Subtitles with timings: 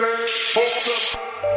[0.00, 1.49] say, hold up.